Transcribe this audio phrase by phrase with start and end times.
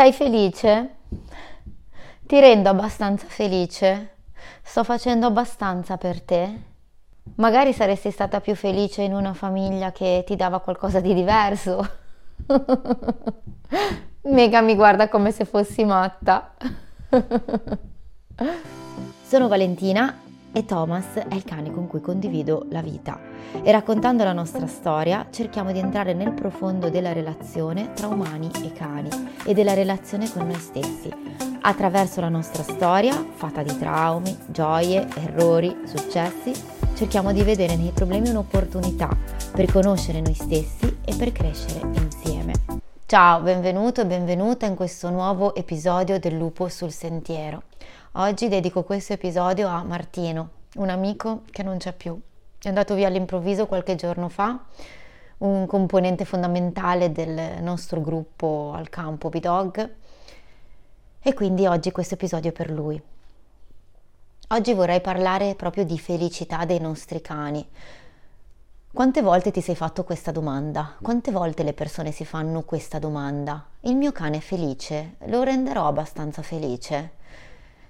[0.00, 0.94] Sei felice?
[2.22, 4.14] Ti rendo abbastanza felice?
[4.62, 6.60] Sto facendo abbastanza per te?
[7.34, 11.86] Magari saresti stata più felice in una famiglia che ti dava qualcosa di diverso.
[14.22, 16.54] Mega mi guarda come se fossi matta.
[19.22, 20.16] Sono Valentina
[20.52, 23.18] e Thomas è il cane con cui condivido la vita
[23.62, 28.72] e raccontando la nostra storia cerchiamo di entrare nel profondo della relazione tra umani e
[28.72, 29.08] cani
[29.44, 31.10] e della relazione con noi stessi
[31.62, 36.52] attraverso la nostra storia fatta di traumi, gioie, errori, successi
[36.94, 39.08] cerchiamo di vedere nei problemi un'opportunità
[39.52, 42.52] per conoscere noi stessi e per crescere insieme.
[43.06, 47.62] Ciao, benvenuto e benvenuta in questo nuovo episodio del Lupo sul Sentiero.
[48.14, 52.20] Oggi dedico questo episodio a Martino, un amico che non c'è più.
[52.60, 54.64] È andato via all'improvviso qualche giorno fa,
[55.38, 59.94] un componente fondamentale del nostro gruppo al campo B-Dog
[61.22, 63.00] e quindi oggi questo episodio è per lui.
[64.48, 67.64] Oggi vorrei parlare proprio di felicità dei nostri cani.
[68.92, 70.96] Quante volte ti sei fatto questa domanda?
[71.00, 73.64] Quante volte le persone si fanno questa domanda?
[73.82, 75.14] Il mio cane è felice?
[75.26, 77.18] Lo renderò abbastanza felice?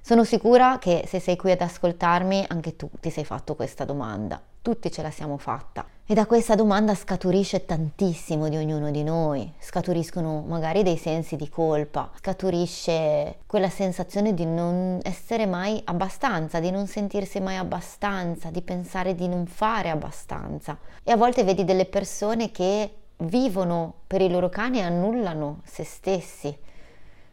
[0.03, 4.41] Sono sicura che se sei qui ad ascoltarmi anche tu ti sei fatto questa domanda.
[4.63, 5.87] Tutti ce la siamo fatta.
[6.07, 9.53] E da questa domanda scaturisce tantissimo di ognuno di noi.
[9.59, 16.71] Scaturiscono magari dei sensi di colpa, scaturisce quella sensazione di non essere mai abbastanza, di
[16.71, 20.79] non sentirsi mai abbastanza, di pensare di non fare abbastanza.
[21.05, 25.85] E a volte vedi delle persone che vivono per i loro cani e annullano se
[25.85, 26.57] stessi.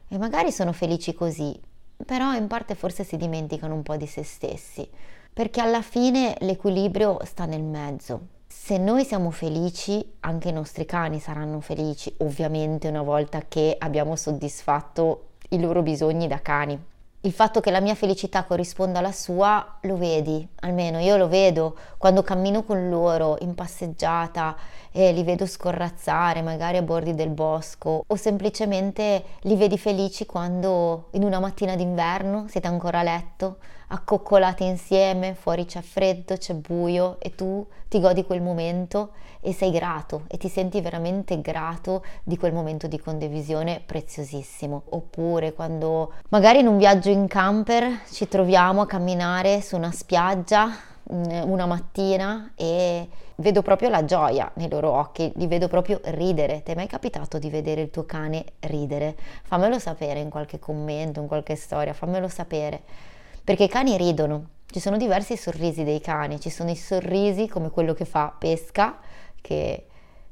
[0.10, 1.60] E magari sono felici così,
[2.06, 4.88] però in parte forse si dimenticano un po' di se stessi,
[5.34, 8.36] perché alla fine l'equilibrio sta nel mezzo.
[8.48, 14.16] Se noi siamo felici, anche i nostri cani saranno felici, ovviamente una volta che abbiamo
[14.16, 16.82] soddisfatto i loro bisogni da cani.
[17.28, 21.76] Il fatto che la mia felicità corrisponda alla sua lo vedi, almeno io lo vedo.
[21.98, 24.56] Quando cammino con loro in passeggiata
[24.94, 31.10] e li vedo scorrazzare magari a bordi del bosco o semplicemente li vedi felici quando
[31.12, 33.58] in una mattina d'inverno siete ancora a letto,
[33.88, 39.72] accoccolati insieme, fuori c'è freddo, c'è buio e tu ti godi quel momento e sei
[39.72, 44.84] grato e ti senti veramente grato di quel momento di condivisione preziosissimo.
[44.90, 50.68] Oppure quando magari in un viaggio in camper ci troviamo a camminare su una spiaggia
[51.14, 56.62] mm, una mattina e vedo proprio la gioia nei loro occhi, li vedo proprio ridere.
[56.64, 59.16] Ti è mai capitato di vedere il tuo cane ridere?
[59.44, 62.82] Fammelo sapere in qualche commento, in qualche storia, fammelo sapere.
[63.48, 64.50] Perché i cani ridono.
[64.66, 68.98] Ci sono diversi sorrisi dei cani, ci sono i sorrisi come quello che fa pesca,
[69.40, 69.88] che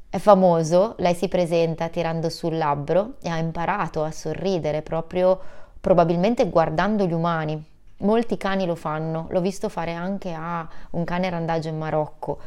[0.10, 5.40] è famoso, lei si presenta tirando sul labbro e ha imparato a sorridere proprio
[5.80, 7.66] probabilmente guardando gli umani.
[8.00, 12.38] Molti cani lo fanno, l'ho visto fare anche a un cane randagio in Marocco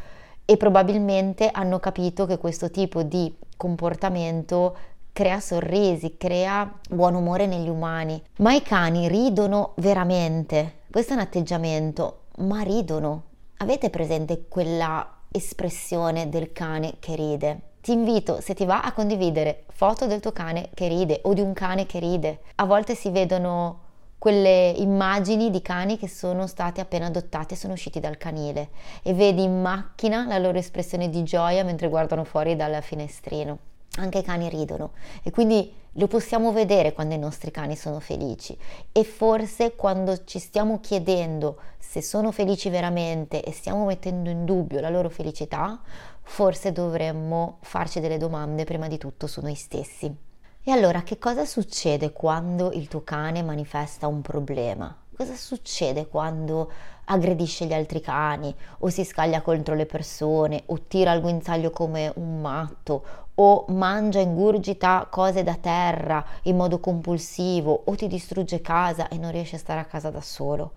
[0.44, 4.76] e probabilmente hanno capito che questo tipo di comportamento
[5.18, 8.22] crea sorrisi, crea buon umore negli umani.
[8.36, 10.82] Ma i cani ridono veramente.
[10.92, 13.24] Questo è un atteggiamento, ma ridono.
[13.56, 17.60] Avete presente quella espressione del cane che ride?
[17.80, 21.40] Ti invito, se ti va, a condividere foto del tuo cane che ride o di
[21.40, 22.42] un cane che ride.
[22.54, 23.80] A volte si vedono
[24.18, 28.68] quelle immagini di cani che sono stati appena adottati e sono usciti dal canile
[29.02, 33.67] e vedi in macchina la loro espressione di gioia mentre guardano fuori dal finestrino.
[33.96, 38.56] Anche i cani ridono e quindi lo possiamo vedere quando i nostri cani sono felici
[38.92, 44.80] e forse quando ci stiamo chiedendo se sono felici veramente e stiamo mettendo in dubbio
[44.80, 45.80] la loro felicità,
[46.22, 50.14] forse dovremmo farci delle domande prima di tutto su noi stessi.
[50.62, 54.94] E allora che cosa succede quando il tuo cane manifesta un problema?
[55.16, 56.70] Cosa succede quando
[57.08, 62.12] aggredisce gli altri cani o si scaglia contro le persone o tira al guinzaglio come
[62.16, 69.08] un matto o mangia, ingurgita cose da terra in modo compulsivo o ti distrugge casa
[69.08, 70.72] e non riesce a stare a casa da solo?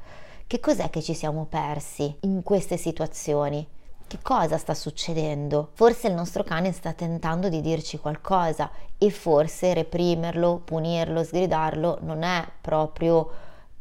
[0.45, 3.65] Che cos'è che ci siamo persi in queste situazioni?
[4.05, 5.69] Che cosa sta succedendo?
[5.73, 12.23] Forse il nostro cane sta tentando di dirci qualcosa e forse reprimerlo, punirlo, sgridarlo non
[12.23, 13.29] è proprio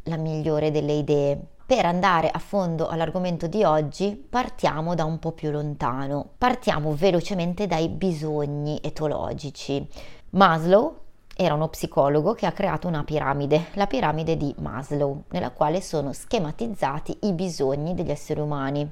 [0.05, 1.41] la migliore delle idee.
[1.71, 6.31] Per andare a fondo all'argomento di oggi partiamo da un po' più lontano.
[6.37, 9.89] Partiamo velocemente dai bisogni etologici.
[10.31, 10.97] Maslow
[11.37, 16.13] era uno psicologo che ha creato una piramide, la piramide di Maslow, nella quale sono
[16.13, 18.91] schematizzati i bisogni degli esseri umani.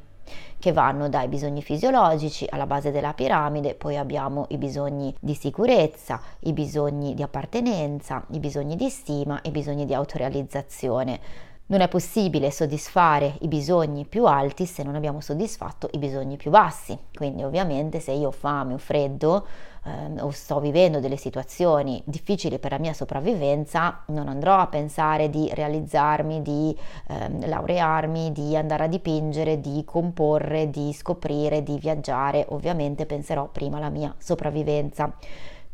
[0.59, 6.21] che vanno dai bisogni fisiologici alla base della piramide, poi abbiamo i bisogni di sicurezza,
[6.41, 11.21] i bisogni di appartenenza, i bisogni di stima i bisogni di autorealizzazione.
[11.71, 16.51] Non è possibile soddisfare i bisogni più alti se non abbiamo soddisfatto i bisogni più
[16.51, 16.97] bassi.
[17.13, 19.47] Quindi ovviamente se io ho fame o freddo
[19.85, 25.29] eh, o sto vivendo delle situazioni difficili per la mia sopravvivenza, non andrò a pensare
[25.29, 26.75] di realizzarmi, di
[27.09, 32.47] eh, laurearmi, di andare a dipingere, di comporre, di scoprire, di viaggiare.
[32.49, 35.13] Ovviamente penserò prima alla mia sopravvivenza.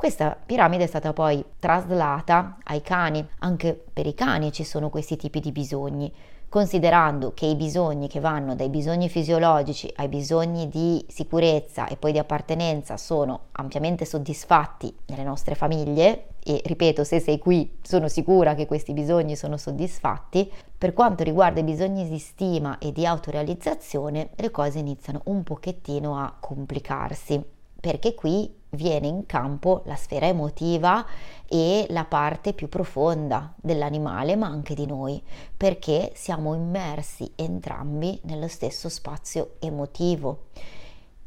[0.04, 5.16] Questa piramide è stata poi traslata ai cani, anche per i cani ci sono questi
[5.16, 6.12] tipi di bisogni,
[6.50, 12.12] considerando che i bisogni che vanno dai bisogni fisiologici ai bisogni di sicurezza e poi
[12.12, 18.54] di appartenenza sono ampiamente soddisfatti nelle nostre famiglie e ripeto, se sei qui sono sicura
[18.54, 24.32] che questi bisogni sono soddisfatti, per quanto riguarda i bisogni di stima e di autorealizzazione,
[24.36, 27.42] le cose iniziano un pochettino a complicarsi,
[27.80, 31.04] perché qui viene in campo la sfera emotiva
[31.46, 35.22] e la parte più profonda dell'animale, ma anche di noi,
[35.56, 40.46] perché siamo immersi entrambi nello stesso spazio emotivo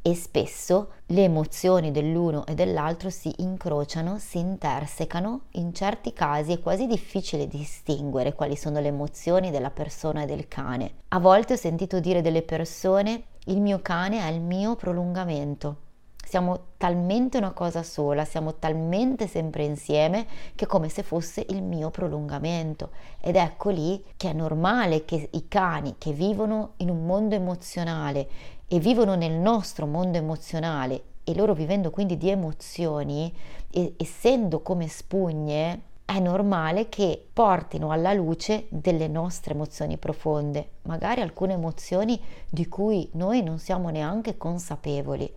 [0.08, 6.62] e spesso le emozioni dell'uno e dell'altro si incrociano, si intersecano, in certi casi è
[6.62, 10.92] quasi difficile distinguere quali sono le emozioni della persona e del cane.
[11.10, 15.87] A volte ho sentito dire delle persone il mio cane è il mio prolungamento
[16.28, 21.64] siamo talmente una cosa sola, siamo talmente sempre insieme che è come se fosse il
[21.64, 22.90] mio prolungamento.
[23.22, 28.28] Ed ecco lì che è normale che i cani che vivono in un mondo emozionale
[28.68, 33.34] e vivono nel nostro mondo emozionale e loro vivendo quindi di emozioni,
[33.70, 41.20] e, essendo come spugne, è normale che portino alla luce delle nostre emozioni profonde, magari
[41.20, 42.20] alcune emozioni
[42.50, 45.30] di cui noi non siamo neanche consapevoli.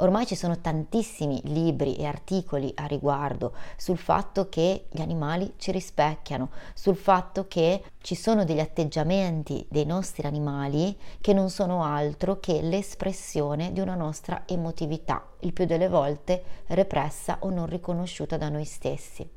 [0.00, 5.72] Ormai ci sono tantissimi libri e articoli a riguardo sul fatto che gli animali ci
[5.72, 12.38] rispecchiano, sul fatto che ci sono degli atteggiamenti dei nostri animali che non sono altro
[12.38, 18.48] che l'espressione di una nostra emotività, il più delle volte repressa o non riconosciuta da
[18.48, 19.28] noi stessi.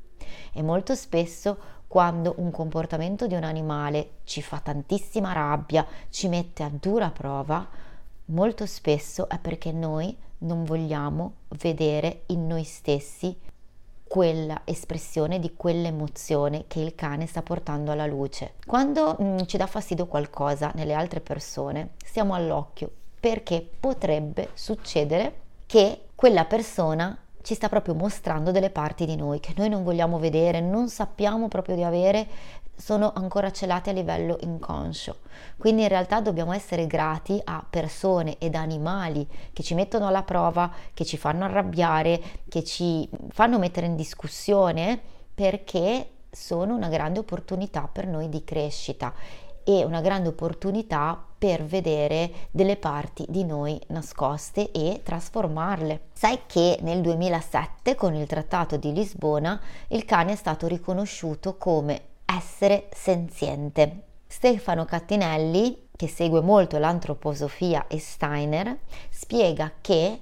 [0.52, 6.62] E molto spesso quando un comportamento di un animale ci fa tantissima rabbia, ci mette
[6.62, 7.68] a dura prova,
[8.26, 13.36] molto spesso è perché noi non vogliamo vedere in noi stessi
[14.12, 18.54] quella espressione di quell'emozione che il cane sta portando alla luce.
[18.66, 25.40] Quando mh, mm, ci dà fastidio qualcosa nelle altre persone, stiamo all'occhio perché potrebbe succedere
[25.64, 30.18] che quella persona ci sta proprio mostrando delle parti di noi che noi non vogliamo
[30.18, 32.26] vedere, non sappiamo proprio di avere
[32.82, 35.18] sono ancora celati a livello inconscio.
[35.56, 40.68] Quindi in realtà dobbiamo essere grati a persone ed animali che ci mettono alla prova,
[40.92, 45.00] che ci fanno arrabbiare, che ci fanno mettere in discussione
[45.32, 49.14] perché sono una grande opportunità per noi di crescita
[49.62, 56.08] e una grande opportunità per vedere delle parti di noi nascoste e trasformarle.
[56.14, 62.10] Sai che nel 2007 con il Trattato di Lisbona il cane è stato riconosciuto come
[62.36, 64.02] essere senziente.
[64.26, 68.78] Stefano Cattinelli, che segue molto l'antroposofia e Steiner,
[69.10, 70.20] spiega che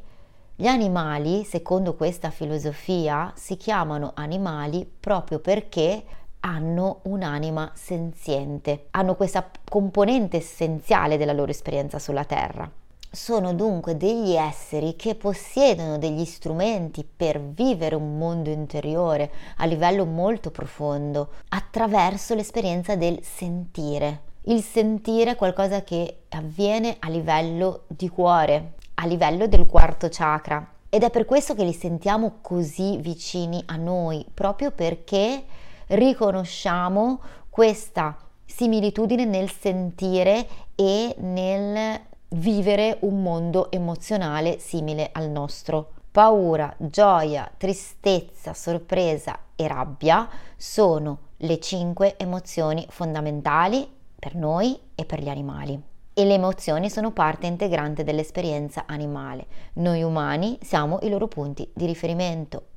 [0.57, 6.05] gli animali, secondo questa filosofia, si chiamano animali proprio perché
[6.41, 12.80] hanno un'anima senziente, hanno questa componente essenziale della loro esperienza sulla Terra.
[13.13, 20.07] Sono dunque degli esseri che possiedono degli strumenti per vivere un mondo interiore a livello
[20.07, 24.21] molto profondo attraverso l'esperienza del sentire.
[24.43, 30.65] Il sentire è qualcosa che avviene a livello di cuore, a livello del quarto chakra.
[30.89, 35.43] Ed è per questo che li sentiamo così vicini a noi, proprio perché
[35.89, 45.93] riconosciamo questa similitudine nel sentire e nel vivere un mondo emozionale simile al nostro.
[46.11, 55.23] Paura, gioia, tristezza, sorpresa e rabbia sono le cinque emozioni fondamentali per noi e per
[55.23, 55.81] gli animali.
[56.13, 59.47] E le emozioni sono parte integrante dell'esperienza animale.
[59.75, 62.70] Noi umani siamo i loro punti di riferimento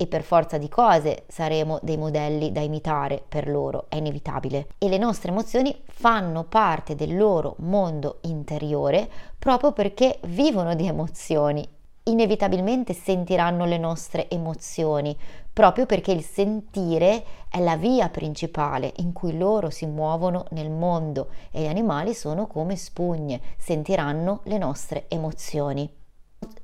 [0.00, 4.68] e per forza di cose saremo dei modelli da imitare per loro, è inevitabile.
[4.78, 11.68] E le nostre emozioni fanno parte del loro mondo interiore proprio perché vivono di emozioni
[12.04, 15.16] inevitabilmente sentiranno le nostre emozioni,
[15.52, 21.28] proprio perché il sentire è la via principale in cui loro si muovono nel mondo
[21.50, 25.97] e gli animali sono come spugne, sentiranno le nostre emozioni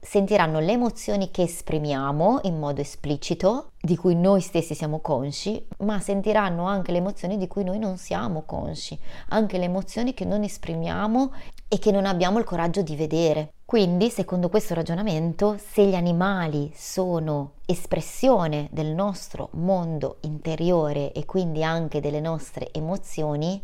[0.00, 5.98] sentiranno le emozioni che esprimiamo in modo esplicito, di cui noi stessi siamo consci, ma
[5.98, 10.42] sentiranno anche le emozioni di cui noi non siamo consci, anche le emozioni che non
[10.42, 11.32] esprimiamo
[11.68, 13.54] e che non abbiamo il coraggio di vedere.
[13.64, 21.64] Quindi, secondo questo ragionamento, se gli animali sono espressione del nostro mondo interiore e quindi
[21.64, 23.60] anche delle nostre emozioni,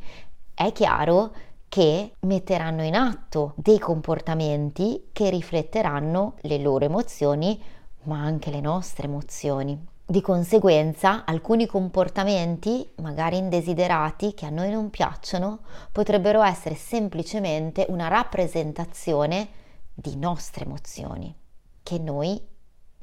[0.54, 1.32] è chiaro
[1.70, 7.62] che metteranno in atto dei comportamenti che rifletteranno le loro emozioni,
[8.02, 9.80] ma anche le nostre emozioni.
[10.04, 15.60] Di conseguenza, alcuni comportamenti, magari indesiderati, che a noi non piacciono,
[15.92, 19.48] potrebbero essere semplicemente una rappresentazione
[19.94, 21.32] di nostre emozioni,
[21.84, 22.44] che noi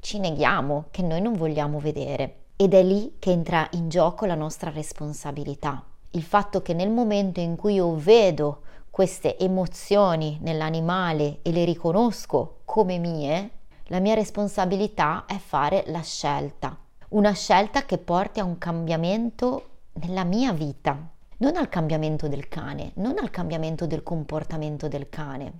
[0.02, 2.48] ci neghiamo, che noi non vogliamo vedere.
[2.58, 5.86] Ed è lì che entra in gioco la nostra responsabilità
[6.18, 12.62] il fatto che nel momento in cui io vedo queste emozioni nell'animale e le riconosco
[12.66, 13.52] come mie,
[13.90, 16.76] la mia responsabilità è fare la scelta,
[17.10, 20.98] una scelta che porti a un cambiamento nella mia vita,
[21.38, 25.54] non al cambiamento del cane, non al cambiamento del comportamento del cane,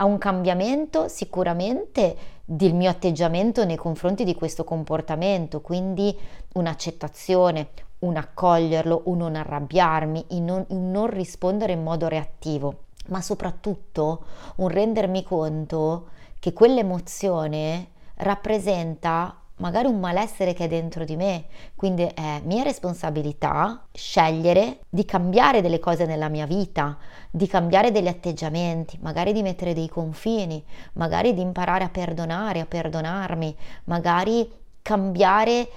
[0.00, 6.16] a un cambiamento sicuramente del mio atteggiamento nei confronti di questo comportamento, quindi
[6.54, 7.68] un'accettazione,
[8.00, 14.24] un accoglierlo, un non arrabbiarmi, un non, un non rispondere in modo reattivo, ma soprattutto
[14.56, 22.02] un rendermi conto che quell'emozione rappresenta magari un malessere che è dentro di me, quindi
[22.02, 26.96] è mia responsabilità scegliere di cambiare delle cose nella mia vita,
[27.30, 32.66] di cambiare degli atteggiamenti, magari di mettere dei confini, magari di imparare a perdonare, a
[32.66, 34.50] perdonarmi, magari
[34.82, 35.68] cambiare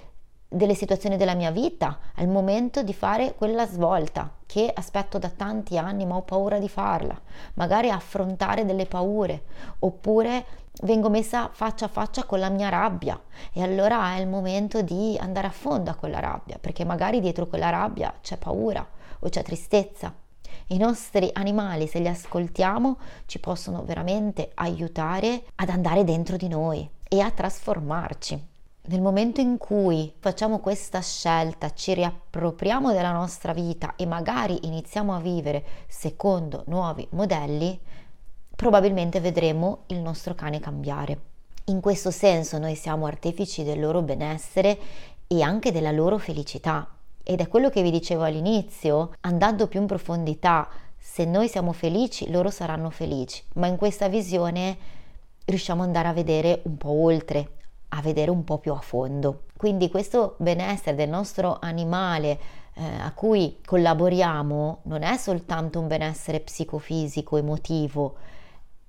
[0.53, 5.77] delle situazioni della mia vita, al momento di fare quella svolta che aspetto da tanti
[5.77, 7.17] anni ma ho paura di farla,
[7.53, 9.43] magari affrontare delle paure,
[9.79, 10.45] oppure
[10.81, 13.19] vengo messa faccia a faccia con la mia rabbia
[13.51, 17.47] e allora è il momento di andare a fondo a quella rabbia, perché magari dietro
[17.47, 18.85] quella rabbia c'è paura
[19.19, 20.13] o c'è tristezza.
[20.67, 26.89] I nostri animali, se li ascoltiamo, ci possono veramente aiutare ad andare dentro di noi
[27.07, 28.49] e a trasformarci.
[28.83, 35.15] Nel momento in cui facciamo questa scelta, ci riappropriamo della nostra vita e magari iniziamo
[35.15, 37.79] a vivere secondo nuovi modelli,
[38.55, 41.19] probabilmente vedremo il nostro cane cambiare.
[41.65, 44.77] In questo senso noi siamo artefici del loro benessere
[45.27, 46.87] e anche della loro felicità.
[47.23, 50.67] Ed è quello che vi dicevo all'inizio, andando più in profondità,
[50.97, 54.77] se noi siamo felici, loro saranno felici, ma in questa visione
[55.45, 57.51] riusciamo ad andare a vedere un po' oltre,
[57.89, 59.43] a vedere un po' più a fondo.
[59.55, 62.39] Quindi questo benessere del nostro animale
[62.73, 68.15] eh, a cui collaboriamo non è soltanto un benessere psicofisico, emotivo,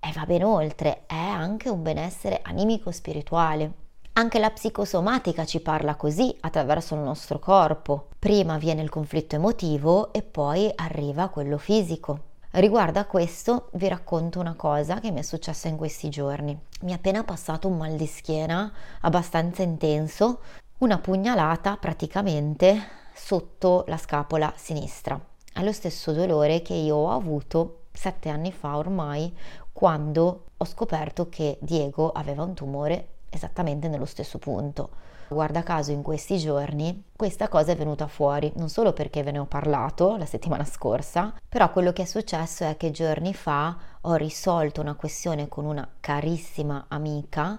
[0.04, 3.72] e va ben oltre, è anche un benessere animico-spirituale.
[4.14, 8.08] Anche la psicosomatica ci parla così attraverso il nostro corpo.
[8.18, 12.30] Prima viene il conflitto emotivo e poi arriva quello fisico.
[12.50, 16.58] Riguardo a questo vi racconto una cosa che mi è successa in questi giorni.
[16.80, 18.70] Mi è appena passato un mal di schiena
[19.02, 20.40] abbastanza intenso,
[20.78, 22.76] una pugnalata praticamente
[23.14, 25.18] sotto la scapola sinistra.
[25.52, 29.34] È lo stesso dolore che io ho avuto sette anni fa ormai
[29.72, 34.90] quando ho scoperto che Diego aveva un tumore esattamente nello stesso punto.
[35.28, 39.38] Guarda caso in questi giorni questa cosa è venuta fuori, non solo perché ve ne
[39.38, 44.14] ho parlato la settimana scorsa, però quello che è successo è che giorni fa ho
[44.14, 47.58] risolto una questione con una carissima amica,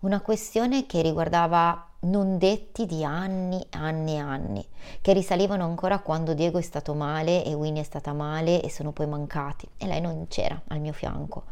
[0.00, 4.66] una questione che riguardava non detti di anni, anni e anni,
[5.00, 8.92] che risalivano ancora quando Diego è stato male e Winnie è stata male e sono
[8.92, 11.44] poi mancati e lei non c'era al mio fianco.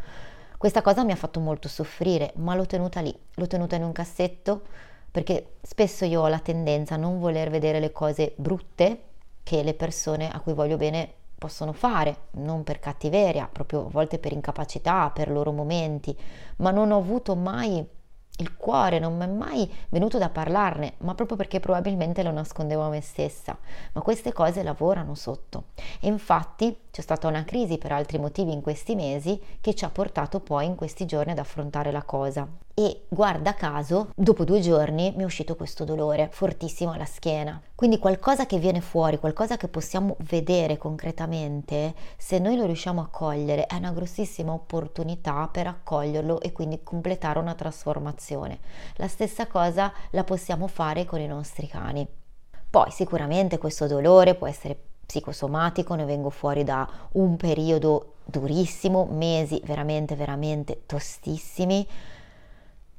[0.56, 3.92] Questa cosa mi ha fatto molto soffrire, ma l'ho tenuta lì, l'ho tenuta in un
[3.92, 4.62] cassetto,
[5.10, 9.02] perché spesso io ho la tendenza a non voler vedere le cose brutte
[9.42, 14.18] che le persone a cui voglio bene possono fare, non per cattiveria, proprio a volte
[14.18, 16.14] per incapacità, per loro momenti,
[16.56, 17.84] ma non ho avuto mai
[18.40, 22.82] il cuore, non mi è mai venuto da parlarne, ma proprio perché probabilmente lo nascondevo
[22.82, 23.56] a me stessa.
[23.92, 25.64] Ma queste cose lavorano sotto.
[26.00, 29.90] E infatti c'è stata una crisi per altri motivi in questi mesi che ci ha
[29.90, 32.48] portato poi in questi giorni ad affrontare la cosa.
[32.82, 37.60] E guarda caso, dopo due giorni mi è uscito questo dolore fortissimo alla schiena.
[37.74, 43.08] Quindi qualcosa che viene fuori, qualcosa che possiamo vedere concretamente, se noi lo riusciamo a
[43.08, 48.60] cogliere, è una grossissima opportunità per accoglierlo e quindi completare una trasformazione.
[48.94, 52.08] La stessa cosa la possiamo fare con i nostri cani.
[52.70, 59.60] Poi sicuramente questo dolore può essere psicosomatico, ne vengo fuori da un periodo durissimo, mesi
[59.66, 61.86] veramente, veramente tostissimi.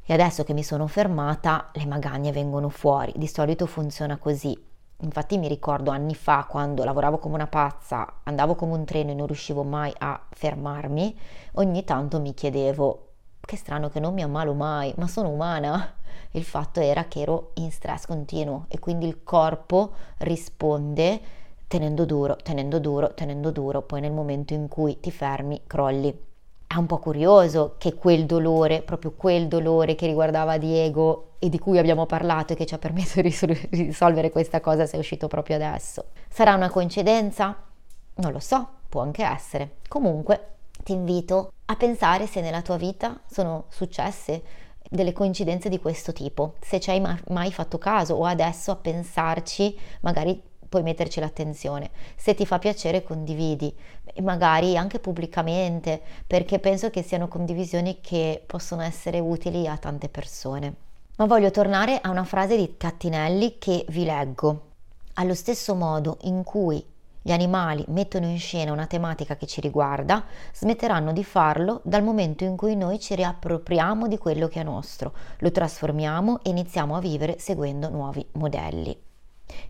[0.04, 3.14] E adesso che mi sono fermata, le magagne vengono fuori.
[3.16, 4.58] Di solito funziona così.
[5.04, 9.16] Infatti mi ricordo anni fa quando lavoravo come una pazza, andavo come un treno e
[9.16, 11.18] non riuscivo mai a fermarmi,
[11.54, 13.08] ogni tanto mi chiedevo
[13.40, 15.96] che strano che non mi ammalo mai, ma sono umana.
[16.32, 21.20] Il fatto era che ero in stress continuo e quindi il corpo risponde
[21.68, 26.31] tenendo duro, tenendo duro, tenendo duro, poi nel momento in cui ti fermi crolli.
[26.72, 31.60] È un po' curioso che quel dolore, proprio quel dolore che riguardava Diego e di
[31.60, 33.36] cui abbiamo parlato e che ci ha permesso di
[33.72, 36.06] risolvere questa cosa sia uscito proprio adesso.
[36.30, 37.58] Sarà una coincidenza?
[38.14, 39.80] Non lo so, può anche essere.
[39.90, 44.42] Comunque ti invito a pensare se nella tua vita sono successe
[44.90, 49.78] delle coincidenze di questo tipo, se ci hai mai fatto caso o adesso a pensarci,
[50.02, 51.90] magari puoi metterci l'attenzione.
[52.16, 53.76] Se ti fa piacere condividi,
[54.22, 60.74] magari anche pubblicamente, perché penso che siano condivisioni che possono essere utili a tante persone.
[61.18, 64.62] Ma voglio tornare a una frase di Cattinelli che vi leggo.
[65.16, 66.82] Allo stesso modo in cui
[67.22, 70.24] gli animali mettono in scena una tematica che ci riguarda,
[70.54, 75.14] smetteranno di farlo dal momento in cui noi ci riappropriamo di quello che è nostro,
[75.40, 79.10] lo trasformiamo e iniziamo a vivere seguendo nuovi modelli.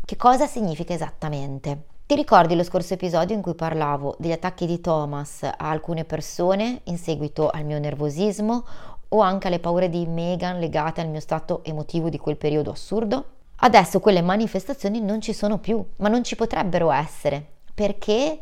[0.03, 1.83] Che cosa significa esattamente?
[2.05, 6.81] Ti ricordi lo scorso episodio in cui parlavo degli attacchi di Thomas a alcune persone
[6.85, 8.65] in seguito al mio nervosismo
[9.07, 13.25] o anche alle paure di Megan legate al mio stato emotivo di quel periodo assurdo?
[13.63, 18.39] Adesso quelle manifestazioni non ci sono più, ma non ci potrebbero essere, perché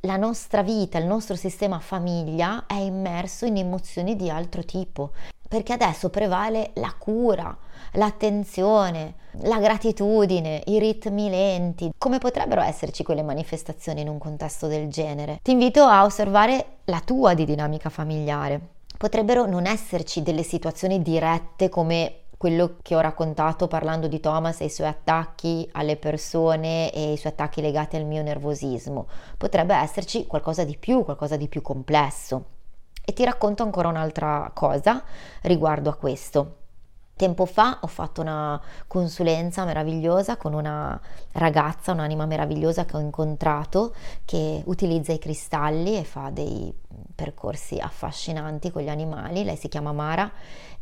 [0.00, 5.12] la nostra vita, il nostro sistema famiglia è immerso in emozioni di altro tipo,
[5.52, 7.54] perché adesso prevale la cura,
[7.92, 11.92] l'attenzione, la gratitudine, i ritmi lenti.
[11.98, 15.40] Come potrebbero esserci quelle manifestazioni in un contesto del genere?
[15.42, 18.60] Ti invito a osservare la tua di dinamica familiare.
[18.96, 24.64] Potrebbero non esserci delle situazioni dirette come quello che ho raccontato parlando di Thomas e
[24.64, 29.06] i suoi attacchi alle persone e i suoi attacchi legati al mio nervosismo.
[29.36, 32.44] Potrebbe esserci qualcosa di più, qualcosa di più complesso.
[33.04, 35.02] E ti racconto ancora un'altra cosa
[35.42, 36.61] riguardo a questo.
[37.14, 41.00] Tempo fa ho fatto una consulenza meravigliosa con una
[41.32, 43.94] ragazza, un'anima meravigliosa che ho incontrato,
[44.24, 46.74] che utilizza i cristalli e fa dei
[47.14, 49.44] percorsi affascinanti con gli animali.
[49.44, 50.30] Lei si chiama Mara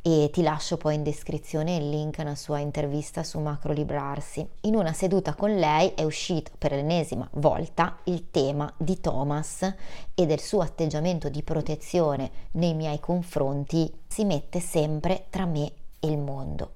[0.02, 4.46] e ti lascio poi in descrizione il link a una sua intervista su Macro Librarsi.
[4.62, 9.74] In una seduta con lei è uscito per l'ennesima volta il tema di Thomas
[10.14, 15.79] e del suo atteggiamento di protezione nei miei confronti si mette sempre tra me e
[16.00, 16.72] il mondo.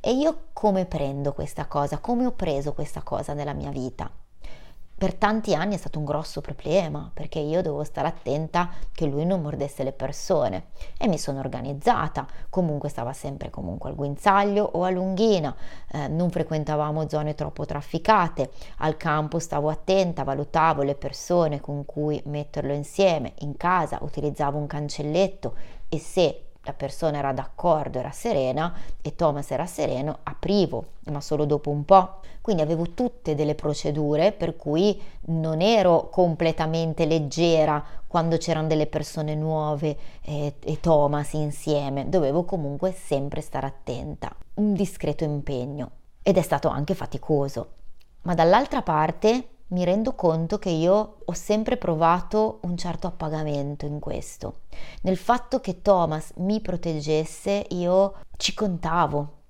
[0.00, 1.98] E io come prendo questa cosa?
[1.98, 4.10] Come ho preso questa cosa nella mia vita?
[5.02, 9.24] per tanti anni è stato un grosso problema perché io dovevo stare attenta che lui
[9.26, 14.84] non mordesse le persone e mi sono organizzata, comunque stava sempre comunque al guinzaglio o
[14.84, 15.52] a lunghina,
[15.90, 22.22] eh, non frequentavamo zone troppo trafficate, al campo stavo attenta, valutavo le persone con cui
[22.26, 25.56] metterlo insieme, in casa utilizzavo un cancelletto
[25.88, 31.44] e se la persona era d'accordo, era serena e Thomas era sereno, aprivo, ma solo
[31.44, 32.20] dopo un po'.
[32.40, 39.34] Quindi avevo tutte delle procedure per cui non ero completamente leggera quando c'erano delle persone
[39.34, 44.34] nuove e, e Thomas insieme, dovevo comunque sempre stare attenta.
[44.54, 45.90] Un discreto impegno
[46.22, 47.68] ed è stato anche faticoso.
[48.22, 53.98] Ma dall'altra parte mi rendo conto che io ho sempre provato un certo appagamento in
[53.98, 54.60] questo.
[55.02, 59.40] Nel fatto che Thomas mi proteggesse, io ci contavo.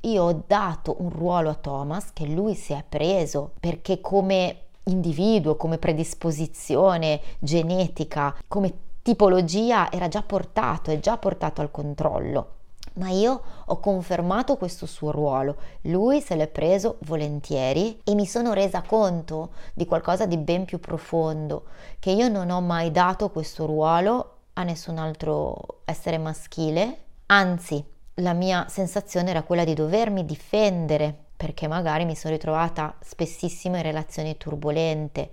[0.00, 5.56] Io ho dato un ruolo a Thomas che lui si è preso perché come individuo,
[5.56, 12.60] come predisposizione genetica, come tipologia era già portato, è già portato al controllo
[12.94, 18.52] ma io ho confermato questo suo ruolo, lui se l'è preso volentieri e mi sono
[18.52, 21.64] resa conto di qualcosa di ben più profondo,
[21.98, 27.84] che io non ho mai dato questo ruolo a nessun altro essere maschile, anzi
[28.16, 33.82] la mia sensazione era quella di dovermi difendere perché magari mi sono ritrovata spessissimo in
[33.82, 35.30] relazioni turbolente.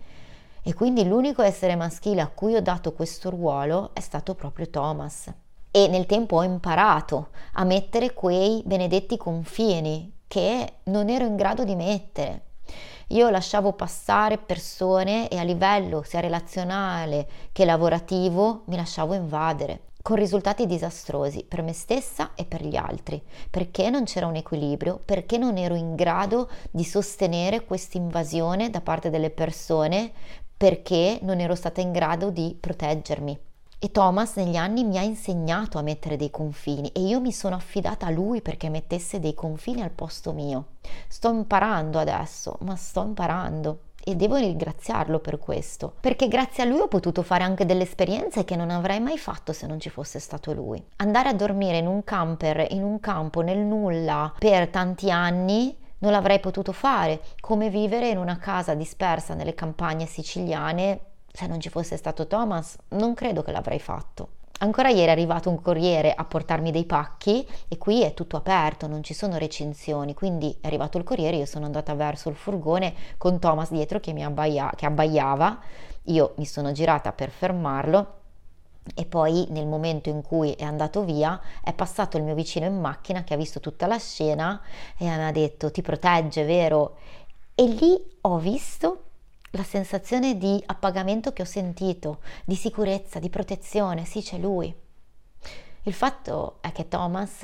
[0.64, 5.32] E quindi l'unico essere maschile a cui ho dato questo ruolo è stato proprio Thomas.
[5.72, 11.64] E nel tempo ho imparato a mettere quei benedetti confini che non ero in grado
[11.64, 12.44] di mettere.
[13.10, 20.16] Io lasciavo passare persone e a livello sia relazionale che lavorativo mi lasciavo invadere con
[20.16, 25.38] risultati disastrosi per me stessa e per gli altri, perché non c'era un equilibrio, perché
[25.38, 30.12] non ero in grado di sostenere questa invasione da parte delle persone,
[30.56, 33.49] perché non ero stata in grado di proteggermi.
[33.82, 37.56] E Thomas negli anni mi ha insegnato a mettere dei confini e io mi sono
[37.56, 40.72] affidata a lui perché mettesse dei confini al posto mio.
[41.08, 46.82] Sto imparando adesso, ma sto imparando e devo ringraziarlo per questo, perché grazie a lui
[46.82, 50.20] ho potuto fare anche delle esperienze che non avrei mai fatto se non ci fosse
[50.20, 50.84] stato lui.
[50.98, 56.12] Andare a dormire in un camper, in un campo, nel nulla per tanti anni non
[56.12, 61.00] l'avrei potuto fare, come vivere in una casa dispersa nelle campagne siciliane
[61.40, 64.32] se non ci fosse stato Thomas, non credo che l'avrei fatto.
[64.60, 68.88] Ancora ieri è arrivato un corriere a portarmi dei pacchi e qui è tutto aperto,
[68.88, 72.94] non ci sono recinzioni, quindi è arrivato il corriere, io sono andata verso il furgone
[73.16, 75.60] con Thomas dietro che mi abbaia, che abbaiava,
[76.04, 78.16] io mi sono girata per fermarlo
[78.94, 82.82] e poi nel momento in cui è andato via è passato il mio vicino in
[82.82, 84.60] macchina che ha visto tutta la scena
[84.98, 86.98] e mi ha detto ti protegge, vero?
[87.56, 89.04] E lì ho visto
[89.52, 94.74] la sensazione di appagamento che ho sentito, di sicurezza, di protezione, sì c'è lui.
[95.84, 97.42] Il fatto è che Thomas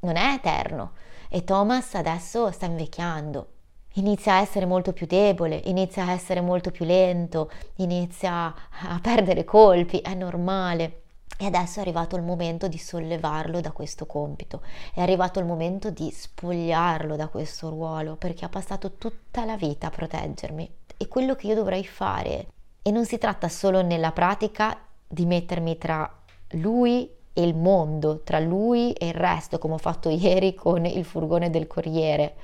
[0.00, 0.92] non è eterno
[1.28, 3.48] e Thomas adesso sta invecchiando,
[3.94, 9.44] inizia a essere molto più debole, inizia a essere molto più lento, inizia a perdere
[9.44, 11.01] colpi, è normale.
[11.42, 14.62] E adesso è arrivato il momento di sollevarlo da questo compito,
[14.94, 19.88] è arrivato il momento di spogliarlo da questo ruolo, perché ha passato tutta la vita
[19.88, 20.70] a proteggermi.
[20.96, 22.46] E quello che io dovrei fare,
[22.80, 26.08] e non si tratta solo nella pratica di mettermi tra
[26.50, 31.04] lui e il mondo, tra lui e il resto, come ho fatto ieri con il
[31.04, 32.34] furgone del corriere,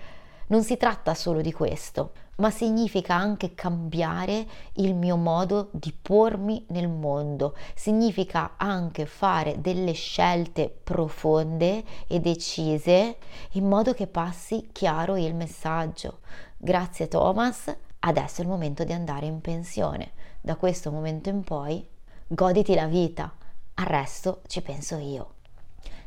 [0.49, 6.65] non si tratta solo di questo, ma significa anche cambiare il mio modo di pormi
[6.69, 13.17] nel mondo, significa anche fare delle scelte profonde e decise
[13.53, 16.21] in modo che passi chiaro il messaggio.
[16.57, 20.13] Grazie Thomas, adesso è il momento di andare in pensione.
[20.41, 21.87] Da questo momento in poi
[22.27, 23.33] goditi la vita,
[23.75, 25.35] al resto ci penso io.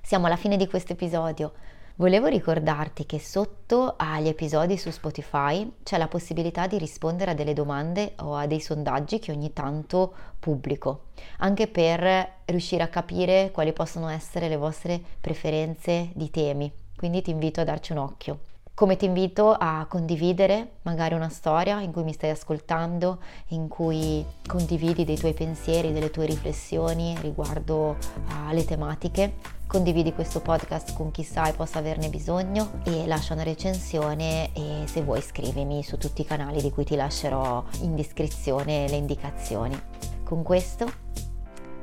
[0.01, 1.53] Siamo alla fine di questo episodio.
[1.95, 7.53] Volevo ricordarti che sotto agli episodi su Spotify c'è la possibilità di rispondere a delle
[7.53, 11.07] domande o a dei sondaggi che ogni tanto pubblico,
[11.39, 16.71] anche per riuscire a capire quali possono essere le vostre preferenze di temi.
[16.95, 18.39] Quindi ti invito a darci un occhio
[18.73, 24.25] come ti invito a condividere magari una storia in cui mi stai ascoltando, in cui
[24.47, 27.97] condividi dei tuoi pensieri, delle tue riflessioni riguardo
[28.45, 29.59] alle tematiche.
[29.67, 35.01] Condividi questo podcast con chi sai possa averne bisogno e lascia una recensione e se
[35.01, 39.79] vuoi scrivimi su tutti i canali di cui ti lascerò in descrizione le indicazioni.
[40.23, 40.91] Con questo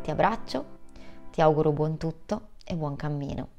[0.02, 0.64] ti abbraccio,
[1.30, 3.57] ti auguro buon tutto e buon cammino.